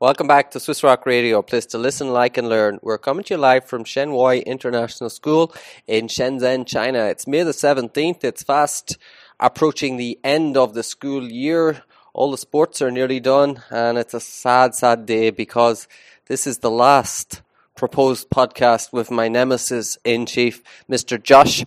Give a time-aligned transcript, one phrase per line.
[0.00, 2.78] Welcome back to Swiss Rock Radio, a place to listen, like, and learn.
[2.82, 5.52] We're coming to you live from Shen Wai International School
[5.88, 7.00] in Shenzhen, China.
[7.06, 8.22] It's May the 17th.
[8.22, 8.96] It's fast
[9.40, 11.82] approaching the end of the school year.
[12.12, 15.88] All the sports are nearly done, and it's a sad, sad day because
[16.28, 17.42] this is the last
[17.74, 21.20] proposed podcast with my nemesis in chief, Mr.
[21.20, 21.64] Josh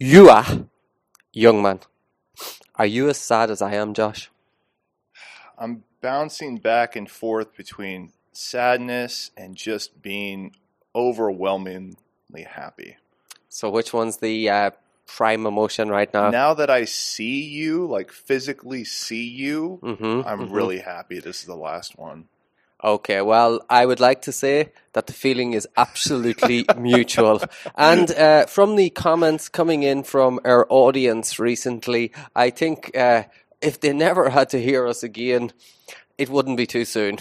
[0.00, 0.68] Yua
[1.34, 1.82] Youngman.
[2.76, 4.30] Are you as sad as I am, Josh?
[5.58, 10.54] I'm bouncing back and forth between sadness and just being
[10.94, 12.98] overwhelmingly happy.
[13.48, 14.70] So, which one's the uh,
[15.06, 16.30] prime emotion right now?
[16.30, 20.52] Now that I see you, like physically see you, Mhm, I'm mhm.
[20.52, 22.28] really happy this is the last one.
[22.82, 27.40] Okay, well, I would like to say that the feeling is absolutely mutual.
[27.76, 33.22] And uh, from the comments coming in from our audience recently, I think uh,
[33.64, 35.52] if they never had to hear us again,
[36.18, 37.18] it wouldn't be too soon.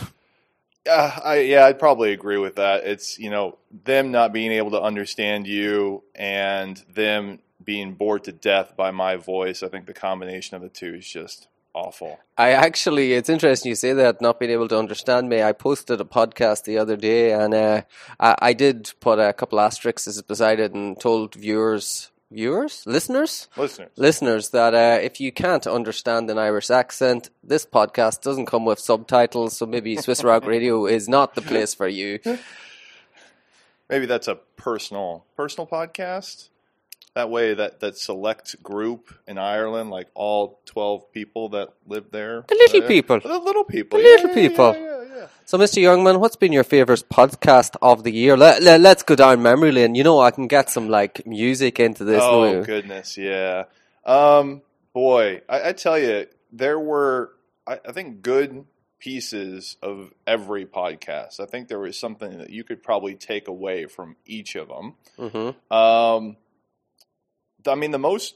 [0.89, 2.83] Uh, I, yeah, I'd probably agree with that.
[2.83, 8.33] It's, you know, them not being able to understand you and them being bored to
[8.33, 9.63] death by my voice.
[9.63, 12.19] I think the combination of the two is just awful.
[12.38, 15.41] I actually, it's interesting you say that, not being able to understand me.
[15.41, 17.81] I posted a podcast the other day and uh,
[18.19, 22.84] I, I did put a couple asterisks beside it and told viewers, viewers?
[22.86, 23.48] Listeners?
[23.56, 23.92] Listeners.
[23.95, 28.80] listeners that uh, if you can't understand an Irish accent, this podcast doesn't come with
[28.80, 32.20] subtitles, so maybe Swiss Rock Radio is not the place for you.
[33.90, 36.50] Maybe that's a personal personal podcast.
[37.16, 42.44] That way, that, that select group in Ireland, like all twelve people that live there,
[42.47, 43.20] The little Uh, people.
[43.20, 44.73] the little people, The yeah, little yeah, people.
[44.73, 44.92] yeah.
[45.45, 45.81] So, Mr.
[45.81, 48.36] Youngman, what's been your favourite podcast of the year?
[48.38, 49.95] Let, let, us go down memory lane.
[49.95, 52.22] You know, I can get some like music into this.
[52.23, 53.66] Oh goodness, yeah.
[54.06, 54.61] Um,
[54.94, 57.31] boy, I, I tell you, there were
[57.67, 58.66] I, I think good
[59.00, 61.39] pieces of every podcast.
[61.39, 64.95] I think there was something that you could probably take away from each of them.
[65.19, 65.56] Mhm.
[65.72, 66.38] Um,
[67.68, 68.35] I mean, the most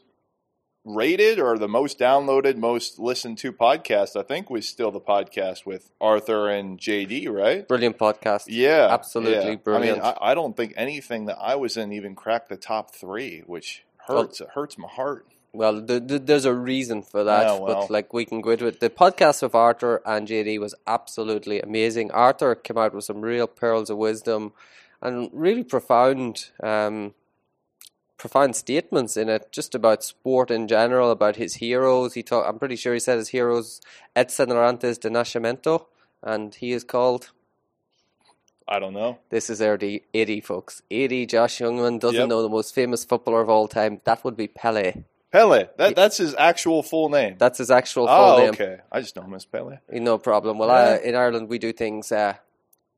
[0.87, 5.65] rated or the most downloaded, most listened to podcast, I think, was still the podcast
[5.65, 7.67] with Arthur and JD, right?
[7.67, 8.45] Brilliant podcast.
[8.47, 9.55] Yeah, Absolutely yeah.
[9.57, 9.99] brilliant.
[10.01, 12.95] I mean, I, I don't think anything that I was in even cracked the top
[12.95, 14.39] three, which hurts.
[14.41, 15.25] it hurts my heart.
[15.53, 17.81] Well, th- th- there's a reason for that, Yeah, well.
[17.81, 18.79] but like we can go into it.
[18.79, 22.11] The podcast of Arthur and JD was absolutely amazing.
[22.11, 24.53] Arthur came out with some real pearls of wisdom
[25.01, 27.13] and really profound, um,
[28.17, 32.13] profound statements in it, just about sport in general, about his heroes.
[32.15, 33.81] He talk, I'm pretty sure he said his heroes
[34.15, 35.85] Edson Arantes de Nascimento,
[36.23, 37.31] and he is called.
[38.67, 39.19] I don't know.
[39.29, 40.81] This is our 80, folks.
[40.91, 42.27] 80, Josh Youngman doesn't Yep.
[42.29, 44.01] know the most famous footballer of all time.
[44.03, 45.03] That would be Pele.
[45.31, 45.67] Pele.
[45.77, 47.35] That that's his actual full name.
[47.37, 48.49] That's his actual full oh, name.
[48.49, 48.77] okay.
[48.91, 49.77] I just know him as Pele.
[49.91, 50.57] No problem.
[50.57, 50.95] Well, Yeah.
[50.95, 52.35] uh, in Ireland we do things uh,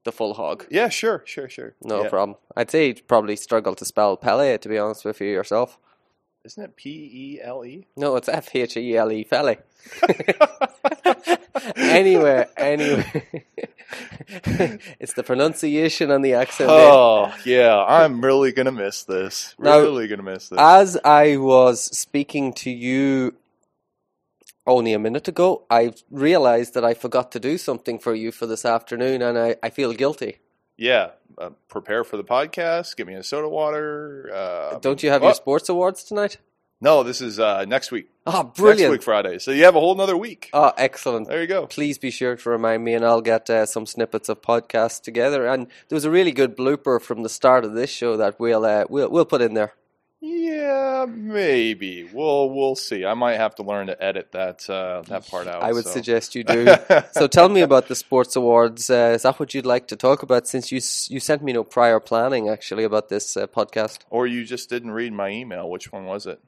[0.05, 0.65] the full hog.
[0.69, 1.75] Yeah, sure, sure, sure.
[1.83, 2.09] No Yeah.
[2.09, 2.37] problem.
[2.55, 5.77] I'd say you'd probably struggle to spell Pele, to be honest with you yourself.
[6.45, 7.85] Isn't it P E L E?
[7.97, 9.57] No, it's F H E L E, Fele.
[11.75, 13.23] anyway, anyway.
[14.99, 16.69] it's the pronunciation and the accent.
[16.71, 19.55] Oh yeah, I'm really gonna miss this.
[19.59, 20.59] Now- Really gonna miss this.
[20.59, 23.35] As I was speaking to you
[24.65, 28.45] only a minute ago, I realized that I forgot to do something for you for
[28.45, 30.37] this afternoon, and I, I feel guilty.
[30.77, 32.95] yeah, uh, prepare for the podcast.
[32.95, 34.29] Give me a soda water.
[34.33, 36.37] Uh, Don't you have oh, your sports awards tonight?
[36.81, 38.09] No, this is uh, next week.
[38.25, 38.79] Oh, brilliant!
[38.79, 39.39] Next week Friday.
[39.39, 40.49] So you have a whole nother week.
[40.53, 41.27] Oh, excellent.
[41.27, 41.67] There you go.
[41.67, 45.45] Please be sure to remind me, and I'll get uh, some snippets of podcasts together.
[45.45, 48.63] And there was a really good blooper from the start of this show that we'll
[48.63, 49.73] uh, we'll we'll put in there.
[50.21, 52.03] Yeah, maybe.
[52.03, 53.05] We'll we'll see.
[53.05, 55.63] I might have to learn to edit that uh, that part out.
[55.63, 55.91] I would so.
[55.91, 56.75] suggest you do.
[57.13, 58.89] so tell me about the sports awards.
[58.89, 60.45] Uh, is that what you'd like to talk about?
[60.45, 60.81] Since you
[61.13, 64.91] you sent me no prior planning actually about this uh, podcast, Or you just didn't
[64.91, 65.69] read my email.
[65.69, 66.41] Which one was it?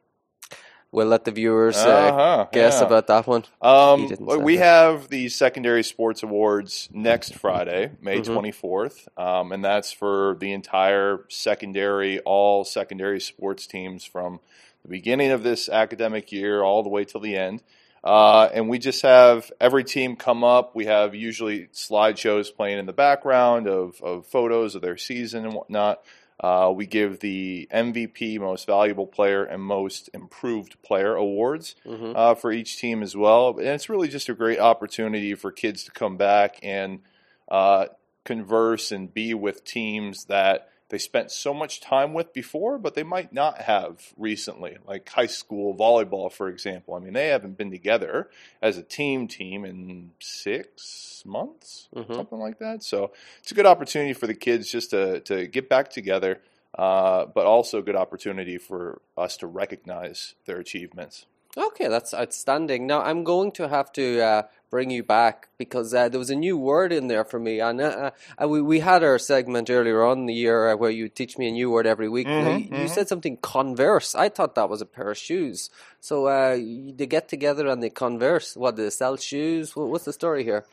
[0.91, 2.85] We'll let the viewers uh, Uh-huh, guess yeah.
[2.87, 3.43] about that one.
[3.61, 8.25] Um, didn't well, send we have the secondary sports awards next Friday, May Mhm.
[8.35, 14.39] 24th, um, and that's for the entire secondary, all secondary sports teams from
[14.83, 17.61] the beginning of this academic year all the way till the end.
[18.03, 20.75] Uh, and we just have every team come up.
[20.75, 25.53] We have usually slideshows playing in the background of, of photos of their season and
[25.53, 26.01] whatnot.
[26.41, 32.15] Uh, we give the MVP, Most Valuable Player, and Most Improved Player awards Mhm.
[32.15, 33.49] uh, for each team as well.
[33.59, 37.01] And it's really just a great opportunity for kids to come back and
[37.47, 37.87] uh,
[38.23, 43.03] converse and be with teams that they spent so much time with before, but they
[43.03, 46.93] might not have recently, like high school volleyball, for example.
[46.93, 48.29] I mean, they haven't been together
[48.61, 52.13] as a team team in six months, Mhm.
[52.13, 52.83] something like that.
[52.83, 56.41] So it's a good opportunity for the kids just to, to get back together,
[56.77, 61.25] uh, but also a good opportunity for us to recognize their achievements.
[61.57, 62.87] Okay, that's outstanding.
[62.87, 66.35] Now I'm going to have to uh, bring you back because uh, there was a
[66.35, 68.11] new word in there for me, and uh,
[68.41, 71.37] uh, we we had our segment earlier on in the year uh, where you teach
[71.37, 72.27] me a new word every week.
[72.27, 72.89] Mhm, you, you mhm.
[72.89, 74.15] said something converse.
[74.15, 75.69] I thought that was a pair of shoes.
[75.99, 78.55] So uh, they get together and they converse.
[78.55, 79.75] What do they sell shoes?
[79.75, 80.65] What's the story here?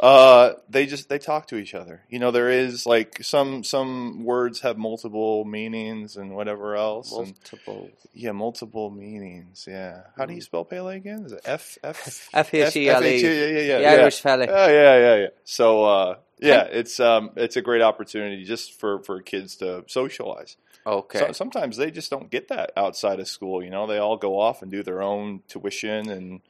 [0.01, 2.01] Uh, they just they talk to each other.
[2.09, 7.13] You know, there is like some some words have multiple meanings and whatever else.
[7.13, 7.91] and, Multiple.
[8.15, 9.67] yeah, multiple meanings.
[9.69, 10.05] Yeah.
[10.17, 11.27] How do you spell Pele again?
[11.27, 13.21] Is it F F F H E L E.
[13.23, 13.77] Yeah, yeah, yeah.
[13.77, 13.91] The yeah.
[13.91, 14.47] Irish fella.
[14.49, 15.29] Oh yeah, yeah, yeah.
[15.45, 20.57] So uh, yeah, it's um it's a great opportunity just for for kids to socialize.
[20.87, 21.19] Okay.
[21.19, 23.63] So, sometimes they just don't get that outside of school.
[23.63, 26.41] You know, they all go off and do their own tuition and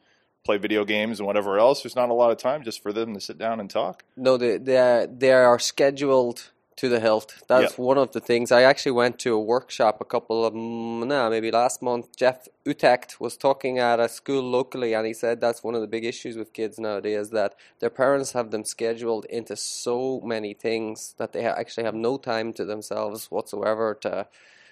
[0.43, 1.83] play video games and whatever else.
[1.83, 4.03] There's not a lot of time just for them to sit down and talk.
[4.15, 6.51] No, they they are, they are scheduled
[6.81, 7.35] to the hilt.
[7.47, 8.51] That's one of the things.
[8.51, 12.15] I actually went to a workshop a couple of mm, no, maybe last month.
[12.15, 15.87] Jeff Utecht was talking at a school locally, and he said that's one of the
[15.87, 21.13] big issues with kids nowadays that their parents have them scheduled into so many things
[21.19, 24.27] that they actually have no time to themselves whatsoever to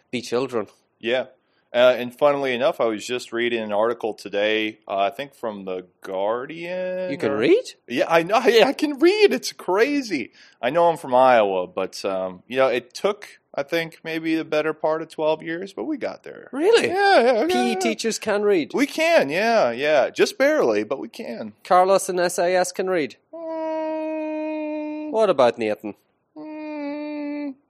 [0.09, 0.65] be children.
[0.99, 1.25] Yeah.
[1.71, 5.65] Uh, and funnily enough, I was just reading an article today, uh, I think from
[5.65, 7.11] the Guardian.
[7.11, 7.63] You can or- read.
[7.87, 8.39] Yeah, I know.
[8.47, 9.33] Yeah, I can read.
[9.33, 10.31] It's crazy.
[10.61, 14.45] I know I'm from Iowa, but um, you know, it took I think maybe the
[14.45, 16.49] better part of 12 years, but we got there.
[16.51, 16.87] Really?
[16.87, 17.47] Yeah, yeah.
[17.47, 18.71] PE yeah, teachers can read.
[18.73, 19.29] We can.
[19.29, 20.09] Yeah, yeah.
[20.11, 21.53] Just barely, but we can.
[21.63, 23.17] Carlos and SAS can read.
[23.33, 25.95] Mm, What about Nathan?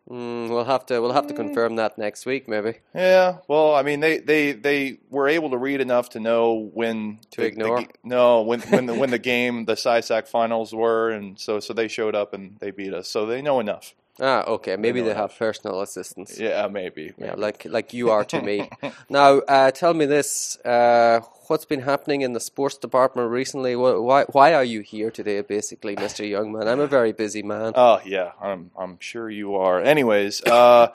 [0.09, 2.75] Mm, Mm, we'll have to we'll have to confirm that next week, maybe.
[2.95, 7.19] Yeah, well, I mean, they, they, they were able to read enough to know when
[7.31, 7.81] To the- the ignore?
[7.81, 11.73] ga- no, when when the when the game, the SISAC finals were, and so so
[11.73, 13.93] they showed up and they beat us, so they know enough.
[14.21, 14.75] Ah, okay.
[14.75, 16.39] Maybe they have personal assistants.
[16.39, 17.13] Yeah, maybe.
[17.17, 18.69] Yeah, like like you are to me.
[19.09, 23.75] now, uh, tell me this: uh, what's been happening in the sports department recently?
[23.75, 26.67] Why why are you here today, basically, Mister Youngman?
[26.67, 27.73] I'm a very busy man.
[27.75, 29.81] Oh yeah, I'm I'm sure you are.
[29.81, 30.91] Anyways, uh,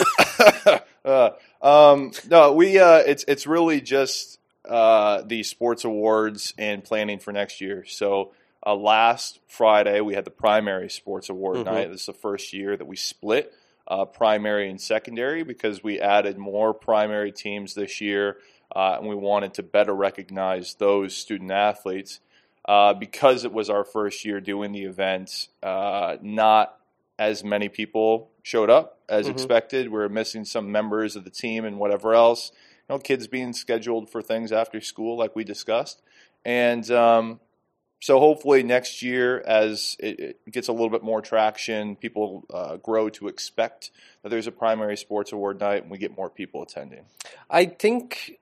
[1.04, 1.30] uh,
[1.62, 4.38] um, no, we uh, it's it's really just
[4.68, 7.84] uh, the sports awards and planning for next year.
[7.86, 8.32] So
[8.66, 11.64] uh, last Friday we had the primary sports award Mhm.
[11.64, 11.90] night.
[11.90, 13.52] This is the first year that we split
[13.86, 18.38] uh, primary and secondary because we added more primary teams this year,
[18.74, 22.20] uh, and we wanted to better recognize those student athletes.
[22.66, 26.80] Uh, because it was our first year doing the event, uh, not
[27.18, 29.32] as many people showed up as Mhm.
[29.32, 29.88] expected.
[29.88, 32.52] We were missing some members of the team and whatever else.
[32.88, 36.00] You know, kids being scheduled for things after school, like we discussed,
[36.42, 37.38] and um,
[38.00, 42.76] so hopefully next year, as it, it gets a little bit more traction, people uh,
[42.76, 43.90] grow to expect
[44.22, 47.04] that there's a primary sports award night, and we get more people attending.
[47.48, 48.38] I think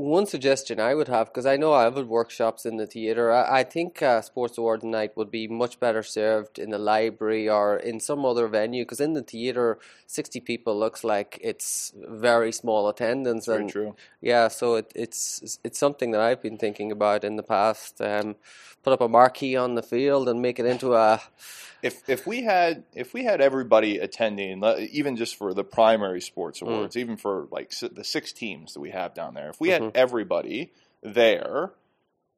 [0.00, 3.60] one suggestion I would have, because I know I've had workshops in the theatre, I,
[3.60, 7.76] I think uh, Sports Award Night would be much better served in the library or
[7.76, 12.88] in some other venue, because in the theatre, 60 people looks like it's very small
[12.88, 13.46] attendance.
[13.46, 13.96] Very and true.
[14.20, 18.00] Yeah, so it, it's it's something that I've been thinking about in the past.
[18.00, 18.36] Um,
[18.82, 21.20] put up a marquee on the field and make it into a
[21.82, 26.60] If if we had if we had everybody attending, even just for the primary sports
[26.62, 29.82] awards, even for like the six teams that we have down there, if we had
[29.82, 29.92] Mhm.
[29.94, 30.72] everybody
[31.02, 31.72] there,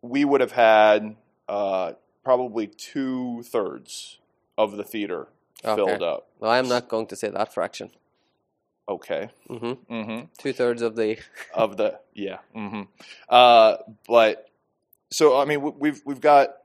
[0.00, 1.16] we would have had
[1.48, 1.92] uh,
[2.24, 4.18] probably two thirds
[4.56, 5.26] of the theater
[5.64, 5.74] Okay.
[5.74, 6.28] filled up.
[6.38, 7.90] well, I'm not going to say that fraction.
[8.88, 9.28] Okay.
[9.48, 10.26] hmm Mm-hmm.
[10.38, 11.18] Two thirds of the
[11.54, 12.38] of the yeah.
[12.54, 12.82] hmm
[13.28, 13.76] Uh,
[14.08, 14.48] but
[15.10, 16.58] so I mean, we- we've we've got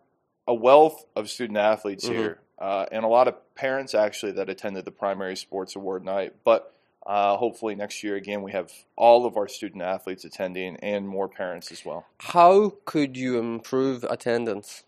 [0.47, 2.13] a wealth of student athletes Mhm.
[2.13, 6.33] here, uh, and a lot of parents actually that attended the primary sports award night.
[6.43, 6.73] But
[7.05, 11.27] uh, hopefully next year again, we have all of our student athletes attending and more
[11.27, 12.05] parents as well.
[12.19, 14.83] How could you improve attendance?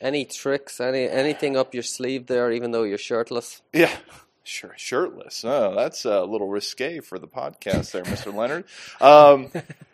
[0.00, 0.80] Any tricks?
[0.80, 3.62] Any anything up your sleeve there, even though you're shirtless?
[3.72, 3.94] Yeah.
[4.44, 5.44] Sure, shirtless.
[5.44, 8.34] Oh, that's a little risque for the podcast there, Mr.
[8.34, 8.64] Leonard.
[9.00, 9.52] Um,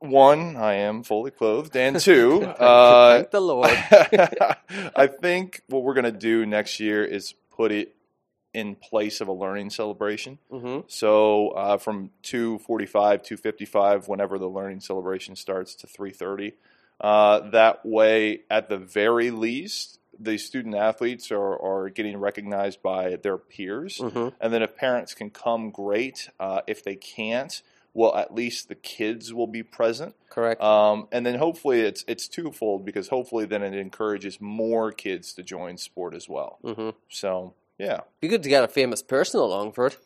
[0.00, 3.70] one, I am fully clothed, and two, uh, Thank the Lord.
[3.70, 7.94] I think what we're going to do next year is put it
[8.54, 10.38] in place of a learning celebration.
[10.50, 16.52] hmm So uh, from 2:45, 2:55, whenever the learning celebration starts, to 3:30.
[17.00, 23.14] Uh, that way, at the very least, the student athletes are, are getting recognized by
[23.16, 24.32] their peers, Mhm.
[24.40, 26.28] and then if parents can come, great.
[26.40, 27.62] Uh, if they can't,
[27.94, 30.14] well, at least the kids will be present.
[30.30, 30.62] Correct.
[30.62, 35.42] Um, and then hopefully it's it's twofold because hopefully then it encourages more kids to
[35.42, 36.58] join sport as well.
[36.62, 38.00] hmm So yeah.
[38.20, 39.98] Be good to get a famous person along for it.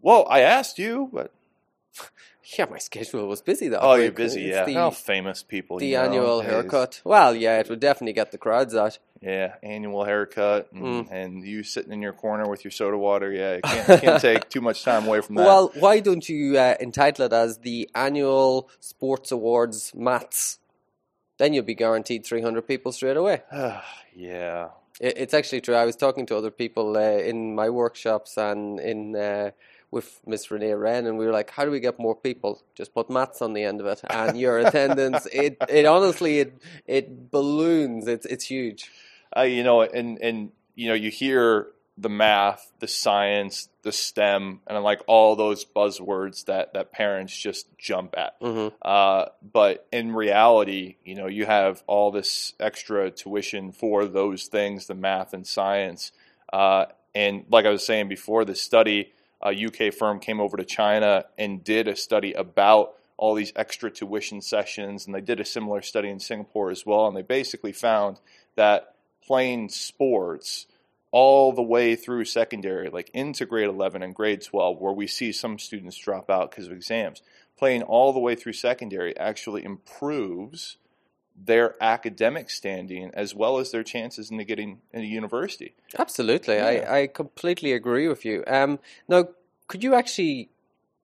[0.00, 1.32] Well, I asked you, but
[2.58, 3.78] Yeah, my schedule was busy though.
[3.80, 4.42] oh, you're busy.
[4.42, 5.78] Yeah, The, how famous people.
[5.78, 7.00] the you know, annual is- haircut.
[7.04, 8.98] Well, yeah, it would definitely get the crowds out.
[9.20, 11.12] Yeah, annual haircut, and, Mm.
[11.12, 13.30] and you sitting in your corner with your soda water.
[13.30, 15.46] Yeah, you can't, can't take too much time away from that.
[15.46, 20.58] Well, why don't you uh, entitle it as the annual Sports Awards Mats?
[21.38, 23.42] Then you'll be guaranteed 300 people straight away.
[24.16, 24.68] yeah.
[25.00, 25.74] It, it's actually true.
[25.76, 29.50] I was talking to other people uh, in my workshops and in uh,
[29.90, 32.62] with Miss Renee Wren, and we were like, "How do we get more people?
[32.74, 35.26] Just put mats on the end of it, and your attendance.
[35.32, 36.52] It it honestly it
[36.86, 38.06] it balloons.
[38.06, 38.90] It's it's huge.
[39.36, 41.68] Uh, you know, and and you know, you hear
[41.98, 47.66] the math, the science, the STEM, and like all those buzzwords that that parents just
[47.78, 48.36] jump at.
[48.40, 54.46] hmm Uh, but in reality, you know, you have all this extra tuition for those
[54.46, 56.12] things, the math and science.
[56.52, 60.64] Uh, and like I was saying before, the study, a UK firm came over to
[60.64, 65.44] China and did a study about all these extra tuition sessions, and they did a
[65.44, 67.06] similar study in Singapore as well.
[67.06, 68.18] And they basically found
[68.56, 68.94] that
[69.26, 70.66] playing sports
[71.12, 75.32] all the way through secondary, like into grade 11 and grade 12, where we see
[75.32, 77.20] some students drop out because of exams,
[77.58, 80.76] playing all the way through secondary actually improves
[81.42, 85.74] their academic standing as well as their chances into getting into university.
[85.98, 86.66] Absolutely, Yeah.
[86.66, 88.44] I I completely agree with you.
[88.46, 88.78] Um,
[89.08, 89.28] now
[89.68, 90.50] could you actually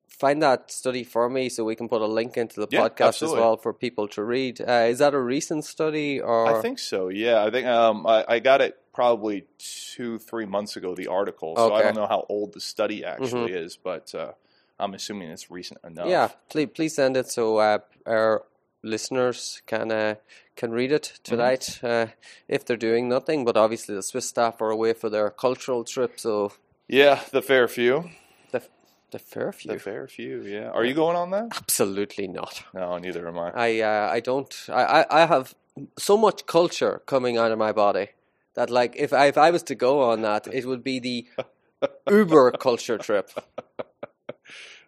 [0.09, 3.09] find that study for me so we can put a link into the Yeah, podcast
[3.09, 3.39] absolutely.
[3.39, 4.61] as well for people to read?
[4.61, 6.57] Uh, is that a recent study or?
[6.59, 7.09] I think so.
[7.09, 10.95] Yeah, I think um, I, I got it probably two, three months ago.
[10.95, 11.75] The article, so I Okay.
[11.75, 11.85] Mm-hmm.
[11.87, 14.33] don't know how old the study actually is, but uh,
[14.79, 16.09] I'm assuming it's recent enough.
[16.09, 18.45] Yeah, please please send it so uh, our
[18.87, 20.15] listeners can uh,
[20.57, 21.23] can read it Mm-hmm.
[21.25, 22.07] tonight uh,
[22.49, 23.45] if they're doing nothing.
[23.45, 26.53] But obviously, the Swiss staff are away for their cultural trip, so
[26.89, 28.11] yeah, the fair few,
[28.53, 28.63] the
[29.11, 29.73] the fair few.
[29.73, 30.43] the fair few.
[30.43, 31.49] Yeah, are you going on that?
[31.57, 32.63] Absolutely not.
[32.75, 33.51] No, neither am I.
[33.55, 34.55] I uh, I don't.
[34.69, 35.55] I, I I have
[35.99, 38.09] so much culture coming out of my body
[38.55, 41.27] that like if I if I was to go on that, it would be the
[42.11, 43.31] Uber culture trip.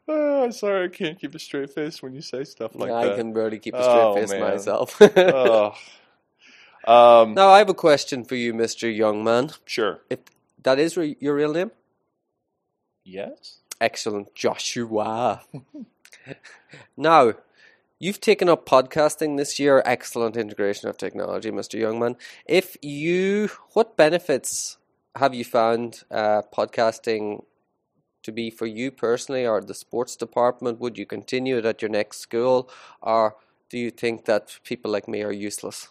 [0.09, 3.13] Oh, sorry, I can't keep a straight face when you say stuff like I that.
[3.13, 4.41] I can barely keep a straight Oh, face man.
[4.41, 5.01] myself.
[5.03, 5.75] Ugh.
[6.87, 9.51] um, now I have a question for you, Mister Young Man.
[9.67, 10.01] Sure.
[10.09, 10.21] If
[10.63, 11.71] that is re- your real name,
[13.05, 13.59] Yes.
[13.81, 15.43] excellent, Joshua.
[16.97, 17.35] now,
[17.99, 19.83] you've taken up podcasting this year.
[19.85, 22.17] Excellent integration of technology, Mister Youngman.
[22.47, 24.79] If you, what benefits
[25.17, 27.45] have you found uh, podcasting
[28.23, 30.81] to be for you personally, or the sports department?
[30.81, 32.71] Would you continue it at your next school,
[33.01, 33.37] or
[33.71, 35.89] do you think that people like me are useless?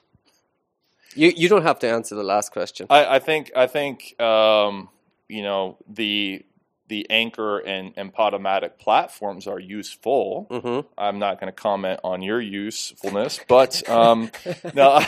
[1.15, 2.87] You you don't have to answer the last question.
[2.89, 4.89] I, I think I think um,
[5.27, 6.43] you know the
[6.87, 10.47] the anchor and, and Podomatic platforms are useful.
[10.49, 14.31] hmm I'm not going to comment on your usefulness, but um,
[14.73, 15.01] no,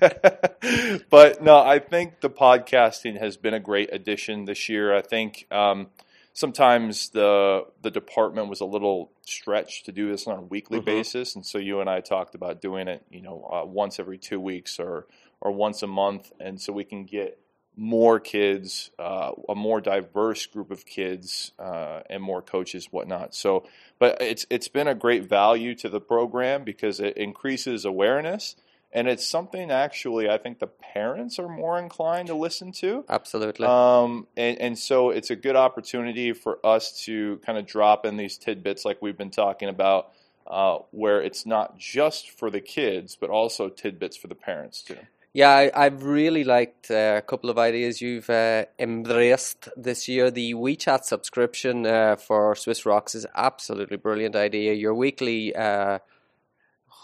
[1.10, 4.94] but no, I think the podcasting has been a great addition this year.
[4.94, 5.88] I think um,
[6.34, 10.84] sometimes the the department was a little stretched to do this on a weekly Mhm.
[10.84, 14.18] basis, and so you and I talked about doing it, you know, uh, once every
[14.18, 15.06] two weeks or
[15.40, 17.38] or once a month, and so we can get
[17.74, 23.34] more kids, uh, a more diverse group of kids, uh, and more coaches, whatnot.
[23.34, 23.66] So,
[23.98, 28.56] but it's it's been a great value to the program because it increases awareness,
[28.92, 33.04] and it's something actually I think the parents are more inclined to listen to.
[33.08, 33.66] Absolutely.
[33.66, 38.16] Um, and, and so it's a good opportunity for us to kind of drop in
[38.16, 40.12] these tidbits like we've been talking about,
[40.46, 44.98] uh, where it's not just for the kids, but also tidbits for the parents too.
[45.34, 50.30] Yeah, I, I've really liked uh, a couple of ideas you've uh, embraced this year.
[50.30, 54.74] The WeChat subscription uh, for Swiss Rocks is absolutely brilliant idea.
[54.74, 56.00] Your weekly, uh,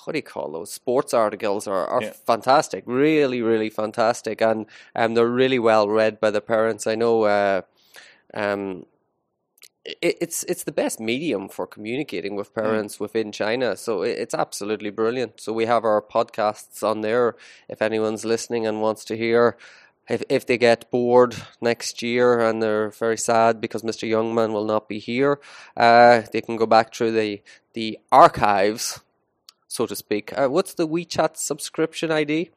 [0.08, 0.72] what do you call those?
[0.72, 2.12] Sports articles are, are Yeah.
[2.24, 4.64] fantastic, really, really fantastic, and
[4.96, 6.86] um, they're really well read by the parents.
[6.86, 7.24] I know.
[7.24, 7.60] Uh,
[8.32, 8.86] um,
[9.84, 13.76] it, it's it's the best medium for communicating with parents within China.
[13.76, 15.40] So it, it's absolutely brilliant.
[15.42, 17.36] So we have our podcasts on there.
[17.68, 19.58] If anyone's listening and wants to hear,
[20.08, 24.08] if if they get bored next year and they're very sad because Mr.
[24.08, 25.38] Youngman will not be here,
[25.76, 27.42] uh, they can go back through the
[27.74, 29.00] the archives,
[29.68, 30.36] so to speak.
[30.36, 32.50] Uh, what's the WeChat subscription ID?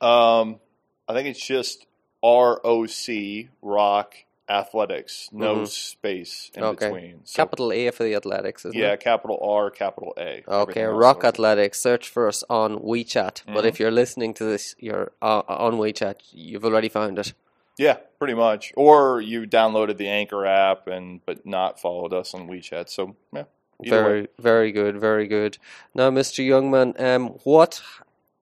[0.00, 0.60] Um,
[1.08, 1.86] I think it's just
[2.22, 4.14] ROC Rock
[4.48, 5.68] Athletics, no Mhm.
[5.68, 6.86] space in Okay.
[6.86, 7.20] between.
[7.24, 9.00] So, Capital A for the athletics, isn't yeah, it?
[9.00, 10.44] capital R, capital A.
[10.46, 11.24] Okay, Rock.
[11.24, 11.80] Athletics.
[11.80, 13.42] Search for us on WeChat.
[13.46, 13.68] But Mhm.
[13.68, 16.16] if you're listening to this, you're uh, on WeChat.
[16.32, 17.32] You've already found it.
[17.78, 18.72] Yeah, pretty much.
[18.76, 22.90] Or you downloaded the Anchor app and but not followed us on WeChat.
[22.90, 23.44] So yeah,
[23.84, 24.16] either way.
[24.16, 25.58] Very, very good, very good.
[25.94, 26.44] Now, Mr.
[26.46, 27.82] Youngman, um, what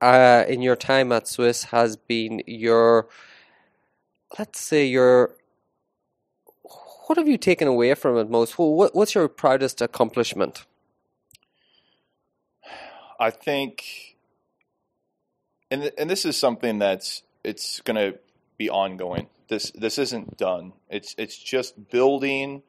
[0.00, 3.08] uh, in your time at Swiss has been your,
[4.38, 5.34] let's say your,
[7.06, 8.58] what have you taken away from it most?
[8.58, 10.64] What, what's your proudest accomplishment?
[13.20, 14.16] I think,
[15.70, 18.18] and th- and this is something that's it's going to
[18.58, 19.28] be ongoing.
[19.48, 20.72] This this isn't done.
[20.90, 22.62] It's it's just building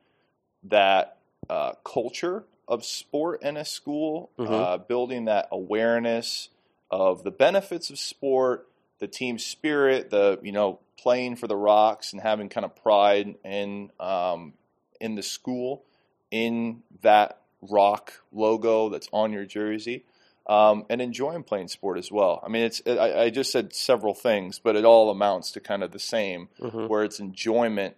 [0.64, 1.18] that
[1.50, 4.50] uh, culture of sport in a school, Mhm.
[4.52, 6.50] uh, building that awareness
[6.90, 8.68] of the benefits of sport,
[9.00, 13.36] the team spirit, the you know playing for the Rocks and having kind of pride
[13.44, 14.54] in um,
[15.02, 15.84] in the school,
[16.32, 20.04] in that Rock logo that's on your jersey
[20.48, 22.42] um, and enjoying playing sport as well.
[22.46, 25.84] I mean, it's I, I just said several things, but it all amounts to kind
[25.84, 26.88] of the same, Mhm.
[26.90, 27.96] where it's enjoyment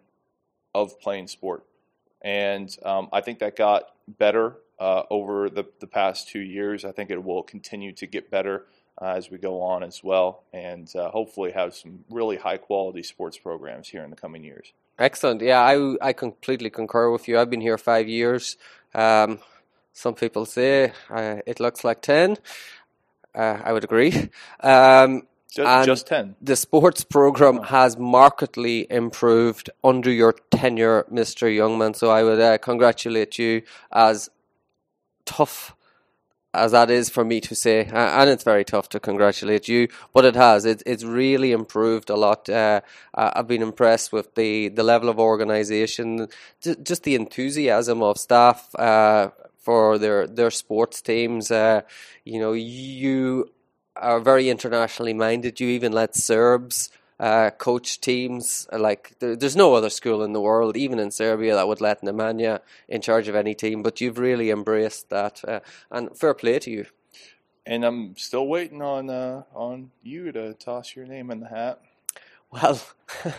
[0.74, 1.65] of playing sport,
[2.22, 6.85] and um, I think that got better uh, over the the past two years.
[6.85, 8.65] I think it will continue to get better
[9.01, 13.03] uh, as we go on as well, and uh, hopefully have some really high quality
[13.03, 14.74] sports programs here in the coming years.
[14.97, 15.41] Excellent.
[15.41, 17.39] Yeah, I I completely concur with you.
[17.39, 18.57] I've been here five years.
[18.93, 19.39] Um,
[19.93, 22.38] some people say uh, it looks like ten.
[23.33, 24.29] Uh, I would agree.
[24.62, 25.24] Um,
[25.55, 26.35] Just, just ten.
[26.41, 31.47] the sports program has markedly improved under your tenure, Mr.
[31.47, 31.95] Youngman.
[31.95, 34.29] So I would uh, congratulate you as
[35.25, 35.75] tough
[36.55, 40.25] as that is for me to say, and it's very tough to congratulate you, but
[40.25, 40.65] it has.
[40.65, 42.50] It, it's really improved a lot.
[42.50, 42.81] Uh,
[43.13, 46.27] I've been impressed with the, the level of organisation,
[46.62, 51.51] just the enthusiasm of staff uh, for their their sports teams.
[51.51, 51.81] Uh,
[52.24, 53.50] you know, you
[53.96, 55.60] are very internationally minded.
[55.60, 58.68] You even let Serbs uh, coach teams.
[58.72, 62.01] Like there, there's no other school in the world, even in Serbia, that would let
[62.01, 63.84] Nemanja in charge of any team.
[63.84, 65.60] But you've really embraced that, uh,
[65.92, 66.86] and fair play to you.
[67.66, 71.81] And I'm still waiting on uh, on you to toss your name in the hat.
[72.51, 72.79] Well,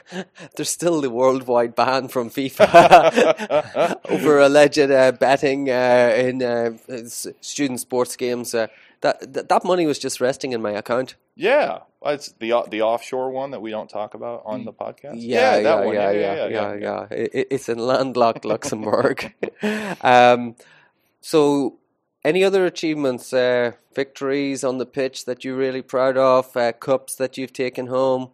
[0.56, 6.72] there's still the worldwide ban from FIFA over alleged uh, betting uh, in uh,
[7.40, 8.54] student sports games.
[9.06, 11.14] That, that that money was just resting in my account.
[11.36, 15.14] Yeah, it's the the offshore one that we don't talk about on the podcast.
[15.18, 15.94] Yeah, yeah, that yeah, one.
[15.94, 17.06] yeah, yeah, yeah, yeah.
[17.10, 19.32] It, it- it's in landlocked Luxembourg.
[20.00, 20.56] um,
[21.20, 21.78] so,
[22.24, 27.14] any other achievements, uh, victories on the pitch that you're really proud of, uh, cups
[27.16, 28.30] that you've taken home,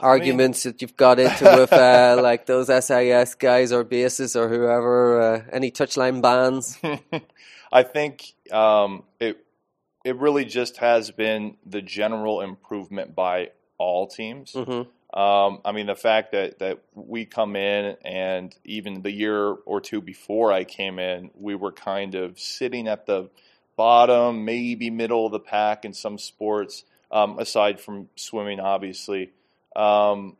[0.00, 5.20] arguments that you've got into with uh, like those SIS guys or BASIS or whoever,
[5.20, 6.78] uh, any touchline bans?
[7.74, 9.36] I think um, it
[10.04, 14.52] it really just has been the general improvement by all teams.
[14.52, 14.82] hmm
[15.18, 19.80] Um, I mean, the fact that, that we come in and even the year or
[19.80, 23.30] two before I came in, we were kind of sitting at the
[23.76, 29.32] bottom, maybe middle of the pack in some sports, um, aside from swimming, obviously.
[29.76, 30.36] Um,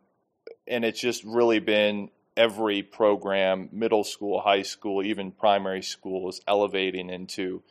[0.67, 6.41] and it's just really been every program, middle school, high school, even primary school, is
[6.47, 7.63] elevating into.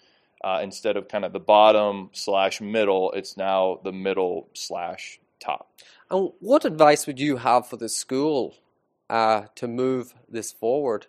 [0.44, 5.72] Uh, instead of kind of the bottom slash middle, it's now the middle slash top.
[6.12, 8.56] And what advice would you have for the school
[9.10, 11.08] uh, to move this forward?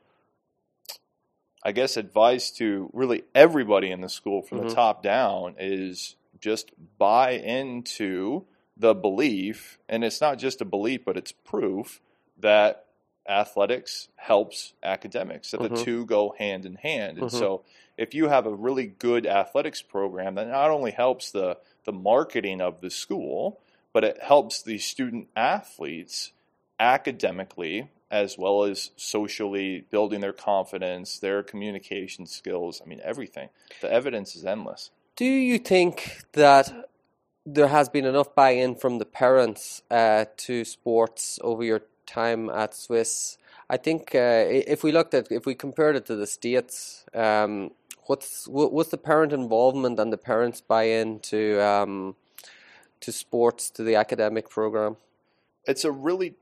[1.64, 4.68] I guess advice to really everybody in the school from Mhm.
[4.68, 8.44] the top down is just buy into
[8.76, 12.00] the belief, and it's not just a belief, but it's proof
[12.38, 12.84] that
[13.28, 15.76] athletics helps academics, that Mhm.
[15.76, 17.18] the two go hand in hand.
[17.18, 17.38] And Mhm.
[17.38, 17.62] so
[17.96, 22.60] if you have a really good athletics program, that not only helps the, the marketing
[22.60, 23.60] of the school,
[23.92, 26.32] but it helps the student athletes
[26.80, 32.80] academically as well as socially building their confidence, their communication skills.
[32.84, 33.48] I mean, everything.
[33.80, 34.90] The evidence is endless.
[35.16, 36.88] Do you think that
[37.46, 42.74] there has been enough buy-in from the parents uh, to sports over your time at
[42.74, 43.38] Swiss?
[43.68, 47.70] I think uh, if we looked at if we compared it to the states, um,
[48.06, 52.16] what's what's the parent involvement and the parents buy-in to um,
[53.00, 54.96] to sports to the academic program?
[55.66, 56.34] It's a really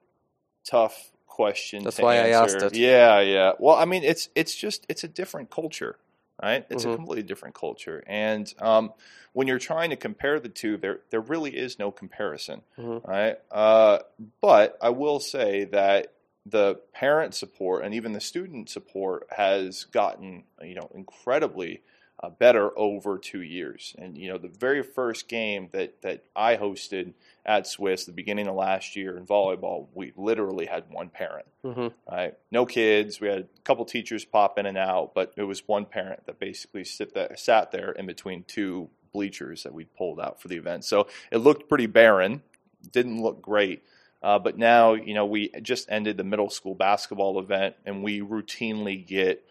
[0.64, 1.84] tough question.
[1.84, 2.74] That's why I asked it.
[2.76, 3.52] Yeah, yeah.
[3.58, 5.96] Well, I mean, it's it's just it's a different culture.
[6.42, 6.66] Right?
[6.70, 6.92] It's Mhm.
[6.92, 8.02] a completely different culture.
[8.06, 8.92] And um,
[9.32, 13.06] when you're trying to compare the two, there there really is no comparison, Mhm.
[13.06, 13.38] right?
[13.50, 14.00] Uh,
[14.40, 16.12] but I will say that
[16.44, 21.82] the parent support and even the student support has gotten you know incredibly
[22.22, 23.94] uh, better over two years.
[23.98, 28.46] And you know the very first game that that I hosted at Swiss, the beginning
[28.46, 32.34] of last year in volleyball, we literally had one parent hmm right?
[32.50, 33.20] No kids.
[33.20, 36.38] We had a couple teachers pop in and out, but it was one parent that
[36.38, 40.56] basically sit that, sat there in between two bleachers that we pulled out for the
[40.56, 40.84] event.
[40.84, 42.42] So it looked pretty barren.
[42.90, 43.82] Didn't look great.
[44.22, 48.20] Uh, but now, you know, we just ended the middle school basketball event, and we
[48.20, 49.44] routinely get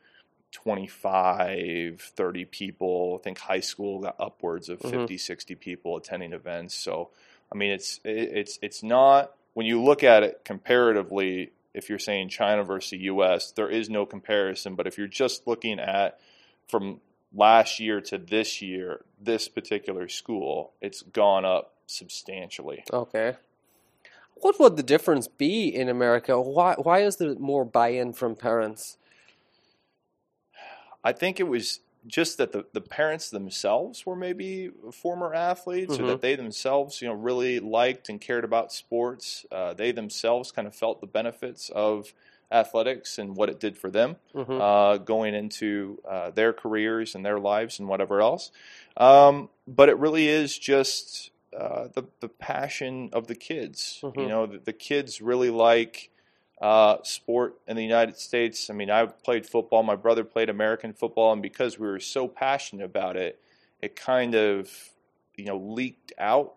[0.52, 3.18] 25, 30 people.
[3.20, 4.92] I think high school got upwards of Mhm.
[4.92, 6.76] 50, 60 people attending events.
[6.76, 7.10] So,
[7.52, 11.52] I mean, it's it's it's not when you look at it comparatively.
[11.74, 14.76] If you're saying China versus U.S., there is no comparison.
[14.76, 16.20] But if you're just looking at
[16.68, 17.00] from
[17.34, 22.84] last year to this year, this particular school, it's gone up substantially.
[22.92, 23.36] Okay.
[24.36, 26.42] What would the difference be in America?
[26.42, 28.98] Why why is there more buy-in from parents?
[31.04, 36.04] I think it was just that the, the parents themselves were maybe former athletes or
[36.04, 36.08] Mhm.
[36.08, 39.46] that they themselves, you know, really liked and cared about sports.
[39.52, 42.14] Uh, they themselves kind of felt the benefits of
[42.52, 47.26] athletics and what it did for them hmm uh, going into uh, their careers and
[47.26, 48.52] their lives and whatever else.
[48.98, 54.00] Um, but it really is just uh, the the passion of the kids.
[54.04, 54.30] You Mhm.
[54.30, 56.11] know, the, the kids really like
[56.62, 58.70] uh, sport in the United States.
[58.70, 59.82] I mean, I played football.
[59.82, 63.42] My brother played American football, and because we were so passionate about it,
[63.82, 64.72] it kind of
[65.36, 66.54] you know leaked out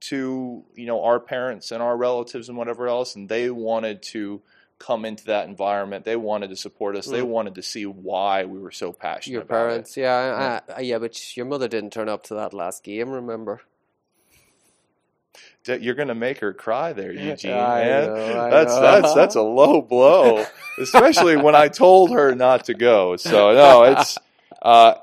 [0.00, 4.40] to you know our parents and our relatives and whatever else, and they wanted to
[4.78, 6.04] come into that environment.
[6.04, 7.06] They wanted to support us.
[7.06, 7.26] They Mm.
[7.26, 11.36] wanted to see why we were so passionate Your parents, yeah, I, I, yeah, but
[11.36, 13.10] your mother didn't turn up to that last game.
[13.10, 13.60] Remember?
[15.68, 17.52] You're going to make her cry there, Eugene.
[17.52, 18.06] Man.
[18.06, 18.80] know, that's know.
[18.80, 20.44] that's that's a low blow,
[20.78, 23.16] especially when I told her not to go.
[23.16, 24.18] So no, it's.
[24.60, 24.94] Uh,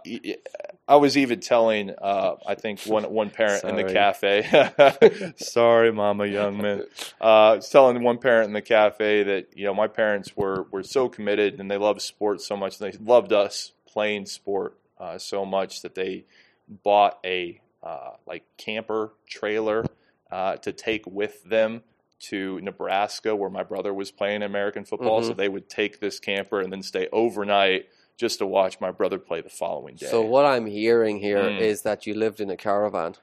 [0.88, 5.34] I was even telling, uh, I think one one parent in the cafe.
[5.38, 6.82] Sorry, Mama Youngman.
[7.20, 10.68] Uh, I was telling one parent in the cafe that you know my parents were
[10.72, 12.80] were so committed and they loved sports so much.
[12.80, 16.26] And they loved us playing sport uh, so much that they
[16.84, 19.86] bought a uh, like camper trailer
[20.32, 21.84] uh, to take with them
[22.28, 25.22] to Nebraska, where my brother was playing American football.
[25.22, 25.38] So Mhm.
[25.38, 29.42] they would take this camper and then stay overnight just to watch my brother play
[29.42, 30.08] the following day.
[30.08, 31.84] So what I'm hearing here is Mm.
[31.84, 33.16] that you lived in a caravan.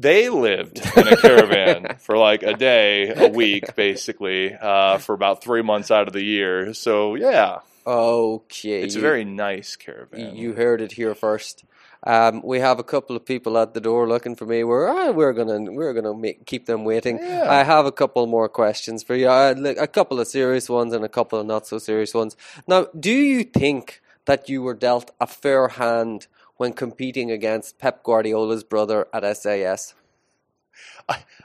[0.00, 5.42] they lived in a caravan for like a day, a week, basically, uh, for about
[5.42, 6.72] three months out of the year.
[6.72, 10.36] So yeah, Okay, it's a very nice caravan.
[10.36, 11.64] You heard it here first.
[12.04, 14.62] Um, we have a couple of people at the door looking for me.
[14.64, 17.18] We're ah, we're gonna we're gonna make, keep them waiting.
[17.18, 17.50] Yeah.
[17.50, 19.28] I have a couple more questions for you.
[19.28, 22.36] Uh, a couple of serious ones and a couple of not so serious ones.
[22.68, 28.02] Now, do you think that you were dealt a fair hand when competing against Pep
[28.04, 29.94] Guardiola's brother at SAS?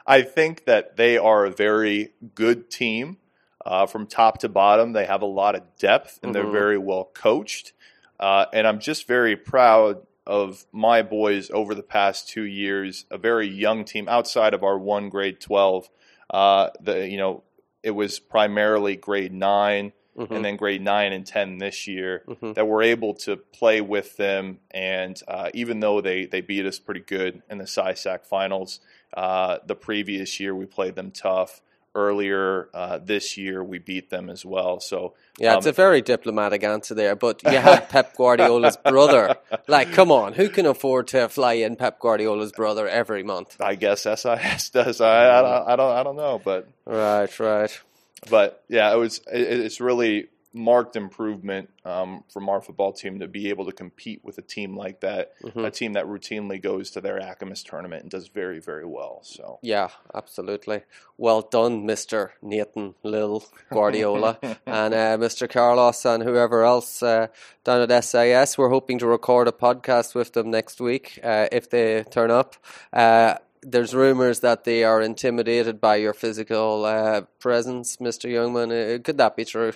[0.06, 3.18] I think that they are a very good team
[3.66, 4.94] uh, from top to bottom.
[4.94, 6.52] They have a lot of depth and they're Mhm.
[6.52, 7.72] very well coached.
[8.20, 13.06] Uh, and I'm just very proud of my boys over the past two years.
[13.12, 15.90] A very young team outside of our one grade 12.
[16.30, 17.44] Uh, the you know
[17.84, 20.30] it was primarily grade 9 Mhm.
[20.30, 22.54] and then grade nine and ten this year Mhm.
[22.54, 24.60] that we're able to play with them.
[24.70, 28.80] And uh, even though they, they beat us pretty good in the SISAC finals,
[29.18, 31.62] uh, the previous year we played them tough.
[31.96, 34.80] Earlier uh, this year we beat them as well.
[34.80, 39.36] So Yeah, it's Um, a very diplomatic answer there, but you have Pep Guardiola's brother.
[39.68, 43.58] Like, come on, who can afford to fly in Pep Guardiola's brother every month?
[43.62, 45.02] I guess SIS does.
[45.02, 47.82] I, I, don't- I don't I don't know, but Right, right.
[48.30, 49.20] but yeah, it was.
[49.32, 54.22] It, it's really marked improvement um, from our football team to be able to compete
[54.24, 55.66] with a team like that, Mhm.
[55.66, 59.20] a team that routinely goes to their ACAMIS tournament and does very very well.
[59.24, 60.84] So Yeah, absolutely.
[61.18, 62.30] Well done, Mr.
[62.42, 65.50] Nathan Lil Guardiola and uh, Mr.
[65.50, 67.28] Carlos and whoever else uh,
[67.64, 68.58] down at SIS.
[68.58, 72.56] We're hoping to record a podcast with them next week uh, if they turn up.
[72.92, 73.36] Uh,
[73.66, 78.30] there's rumors that they are intimidated by your physical uh, presence, Mr.
[78.30, 78.70] Youngman.
[78.72, 79.74] Uh, could that be true?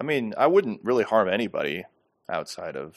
[0.00, 1.84] I mean, I wouldn't really harm anybody
[2.28, 2.96] outside of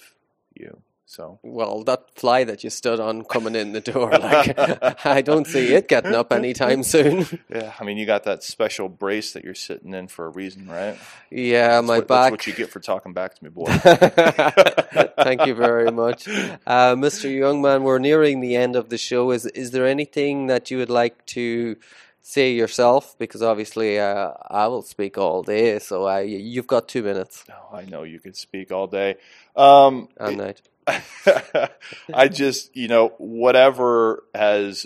[0.56, 0.82] you.
[1.06, 4.58] So Well, that fly that you stood on coming in the door, like
[5.06, 7.28] I don't see it getting up anytime soon.
[7.54, 10.68] yeah, I mean, you got that special brace that you're sitting in for a reason,
[10.68, 10.98] right?
[11.30, 12.32] Yeah, That's my what, back.
[12.32, 13.66] That's what you get for talking back to me, boy.
[15.24, 17.30] Thank you very much, uh, Mr.
[17.30, 17.84] Youngman.
[17.84, 19.32] We're nearing the end of the show.
[19.32, 21.76] Is is there anything that you would like to
[22.24, 23.16] say yourself?
[23.20, 27.76] Because obviously, uh, I will speak all day, so y- you've got two minutes oh,
[27.76, 29.18] I know you could speak all day.
[29.56, 30.62] Um, and night.
[32.14, 34.86] I just, you know, whatever has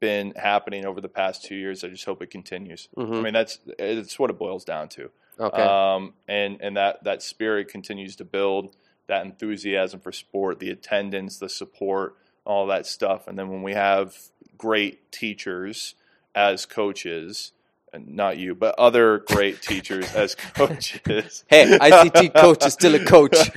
[0.00, 2.88] been happening over the past two years, I just hope it continues.
[2.96, 3.22] I Mhm.
[3.22, 5.10] mean, that's it's what it boils down to.
[5.38, 5.62] Okay.
[5.62, 11.38] Um, and and that that spirit continues to build that enthusiasm for sport, the attendance,
[11.38, 13.26] the support, all that stuff.
[13.26, 14.14] And then when we have
[14.56, 15.94] great teachers
[16.34, 17.52] as coaches,
[17.92, 21.44] and not you, but other great teachers as coaches.
[21.48, 23.50] hey, ICT coach is still a coach.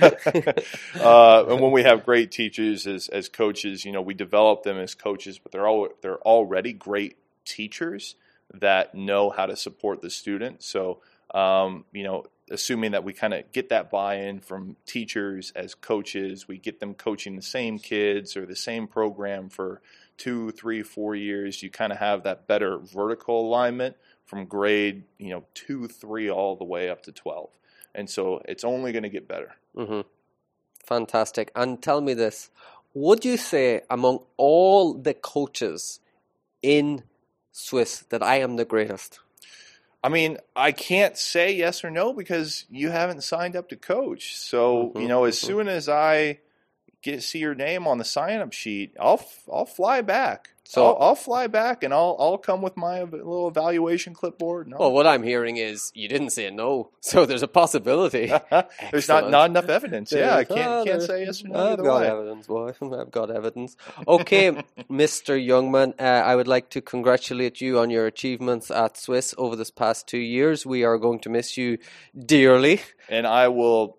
[1.00, 4.78] uh, and when we have great teachers as, as coaches, you know, we develop them
[4.78, 8.14] as coaches, but they're all they're already great teachers
[8.54, 10.62] that know how to support the student.
[10.62, 11.00] So,
[11.34, 16.46] um, you know, assuming that we kind of get that buy-in from teachers as coaches,
[16.46, 19.80] we get them coaching the same kids or the same program for
[20.18, 21.62] two, three, four years.
[21.62, 26.54] You kind of have that better vertical alignment from grade, you know, two, three, all
[26.54, 27.50] the way up to twelve.
[27.94, 29.54] And so it's only going to get better.
[29.76, 30.00] mm-hmm.
[30.84, 31.50] Fantastic.
[31.56, 32.50] And tell me this:
[32.94, 36.00] Would you say among all the coaches
[36.62, 37.04] in
[37.50, 39.20] Swiss that I am the greatest?
[40.04, 44.36] I mean, I can't say yes or no because you haven't signed up to coach.
[44.36, 45.44] So, Mhm, you know, as mhm.
[45.44, 46.40] soon as I
[47.02, 50.48] get see your name on the sign up sheet, I'll f- I'll fly back.
[50.64, 54.68] So- I'll, I'll fly back and I'll I'll come with my little evaluation clipboard.
[54.68, 54.76] No.
[54.78, 58.32] Well, what I'm hearing is you didn't say no, so there's a possibility.
[58.90, 60.12] There's not not enough evidence.
[60.12, 62.06] Yeah, I can't can't say yes or no I've got way.
[62.08, 62.72] evidence, boy.
[62.80, 63.76] I've got evidence.
[64.06, 64.52] Okay,
[64.90, 65.34] Mr.
[65.36, 69.70] Youngman, uh, I would like to congratulate you on your achievements at Swiss over this
[69.72, 70.64] past two years.
[70.64, 71.78] We are going to miss you
[72.16, 72.80] dearly.
[73.08, 73.98] And I will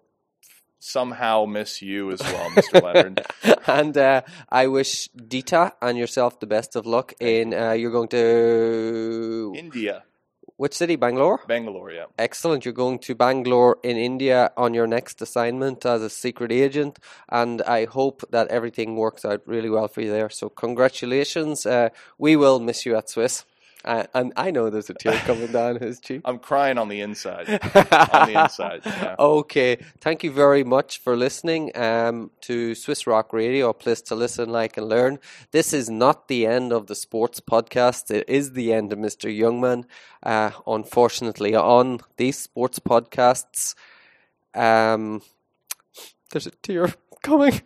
[0.83, 2.81] somehow miss you as well, Mr.
[2.83, 3.21] Leonard.
[3.67, 7.53] and uh, I wish Dita and yourself the best of luck in.
[7.53, 10.03] Uh, you're going to India,
[10.57, 10.95] which city?
[10.95, 11.39] Bangalore.
[11.47, 11.91] Bangalore.
[11.91, 12.05] Yeah.
[12.19, 12.65] Excellent.
[12.65, 17.61] You're going to Bangalore in India on your next assignment as a secret agent, and
[17.61, 20.29] I hope that everything works out really well for you there.
[20.29, 21.65] So, congratulations.
[21.65, 23.45] Uh, we will miss you at Swiss.
[23.85, 26.21] And I know there's a tear coming down his cheek.
[26.23, 27.49] I'm crying on the inside.
[27.49, 28.81] on the inside.
[28.85, 29.15] Yeah.
[29.19, 34.15] Okay, thank you very much for listening um, to Swiss Rock Radio, a place to
[34.15, 35.19] listen, like, and learn.
[35.51, 38.09] This is not the end of the sports podcast.
[38.09, 39.29] It is the end of Mr.
[39.29, 39.83] Youngman.
[40.21, 43.75] Uh, unfortunately, on these sports podcasts,
[44.55, 45.21] um,
[46.31, 47.61] there's a tear coming.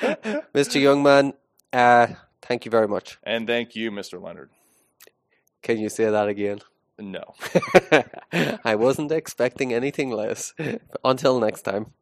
[0.00, 0.80] Mr.
[0.80, 1.34] Youngman,
[1.72, 2.06] uh,
[2.40, 3.18] thank you very much.
[3.24, 4.22] And thank you, Mr.
[4.22, 4.50] Leonard.
[5.62, 6.60] Can you say that again?
[6.98, 7.34] No.
[8.64, 10.52] I wasn't expecting anything less.
[11.04, 11.92] Until next time.